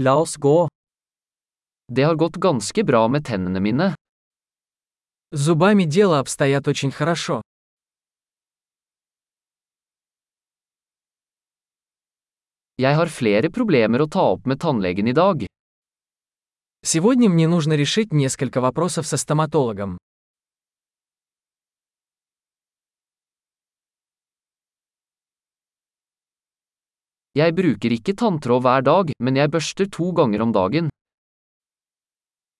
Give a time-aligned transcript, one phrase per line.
[0.00, 0.68] La oss gå.
[1.92, 3.94] Det har gått ganske bra med tennene mine.
[5.30, 7.42] С зубами дело обстоят очень хорошо.
[12.76, 15.46] Jeg har flere problemer å ta opp med tannlegen i dag.
[16.84, 19.98] Сегодня мне нужно решить несколько вопросов со стоматологом.
[27.38, 30.88] Jeg bruker ikke tanntråd hver dag, men jeg børster to ganger om dagen.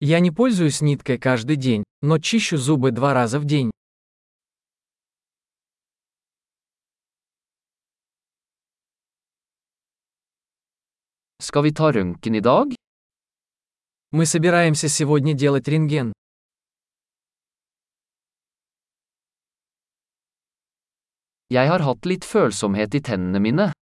[0.00, 3.70] Я не пользуюсь ниткой каждый день, но чищу зубы два раза в день.
[11.40, 12.74] Skal vi ta røntgen i dag?
[14.12, 16.12] Мы собираемся сегодня делать рентген.
[21.50, 23.77] Jeg har hatt litt følsomhet i tennene mine.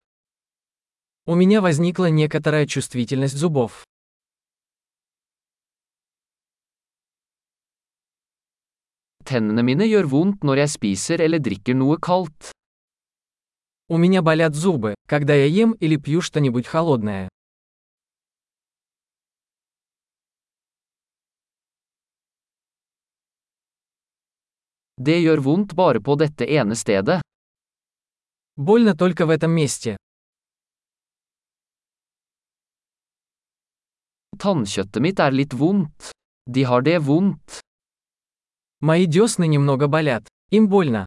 [1.29, 3.85] У меня возникла некоторая чувствительность зубов.
[9.27, 12.53] Tennene mine gjør vondt når jeg spiser eller drikker noe kaldt.
[13.91, 17.29] У меня болят зубы, когда я ем или пью что-нибудь холодное.
[24.97, 27.21] Det gjør vondt bare på dette ene stedet.
[28.55, 29.97] Больно только в этом месте.
[34.37, 36.13] Tannkjøttet mitt er litt vondt.
[36.47, 37.61] De har det vondt.
[38.81, 40.29] Мои десны немного болят.
[40.51, 41.07] Им больно.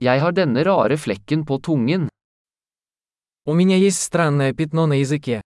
[0.00, 2.08] Jeg har denne rare flekken på tungen.
[3.46, 5.42] У меня есть странное пятно на языке.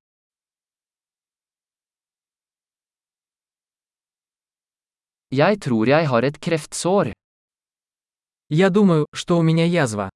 [5.31, 7.13] Jeg tror jeg har et kreftsår.
[8.49, 10.11] Я думаю, что у меня язва.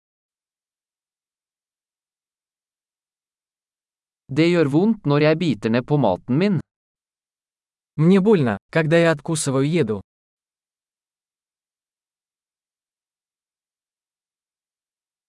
[4.28, 5.96] Det gjør vondt når jeg biter ned på.
[7.96, 10.00] Мне больно, когда я откусываю еду.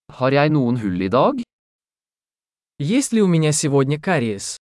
[0.08, 1.42] Har jeg noen hull i dag?
[2.78, 4.56] Есть ли у меня сегодня кариес?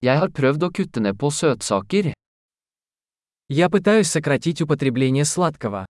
[0.00, 2.12] Jeg har prøvd å kutte ned på søtsaker.
[3.48, 5.86] Я пытаюсь сократить употребление сладкого.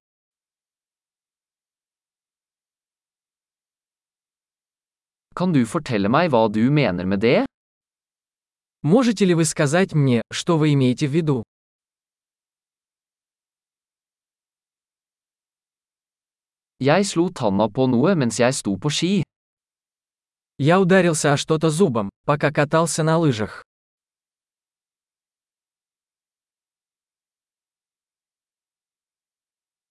[5.38, 7.46] Kan du fortelle meg hva du mener med det?
[8.84, 11.44] Можете ли вы сказать мне, что вы имеете в виду?
[16.80, 19.24] Jeg slo tanna på noe mens jeg sto på ski.
[20.58, 23.64] Я ударился о что-то зубом, пока катался на лыжах.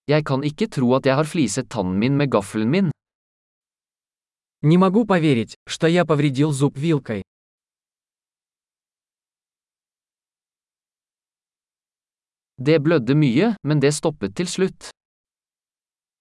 [0.06, 2.90] Jeg kan ikke tro at jeg har fliset tannen min med gaffelen min.
[4.61, 7.23] Не могу поверить, что я повредил зуб вилкой.
[12.59, 14.89] Det blødde mye, men det stoppet til slutt.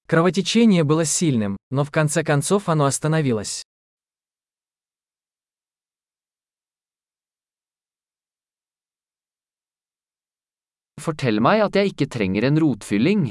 [0.07, 3.63] Кровотечение было сильным, но в конце концов оно остановилось.
[11.01, 13.31] Fortell meg at jeg ikke trenger en rotfylling.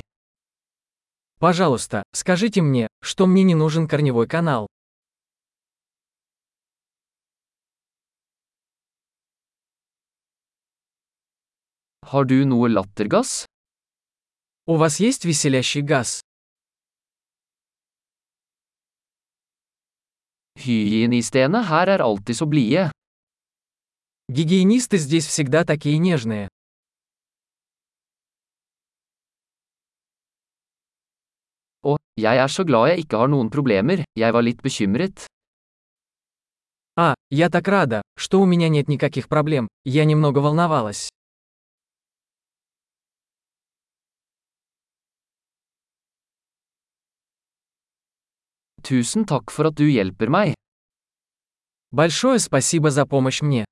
[1.40, 4.68] Пожалуйста, скажите мне, что мне не нужен корневой канал.
[12.06, 13.48] Har du noe lattergass?
[14.68, 16.22] У вас есть веселящий газ?
[20.56, 22.92] Hygienistene her er alltid så blide.
[24.30, 26.48] Гигиенисты здесь всегда такие нежные.
[31.82, 35.26] Og, jeg er så glad jeg ikke har noen problemer, jeg var litt bekymret.
[36.98, 41.10] А, я так рада, что у меня нет никаких проблем, я немного волновалась.
[48.85, 50.55] Tusen takk for at du hjelper meg.
[51.93, 53.65] Большое спасибо за помощь мне.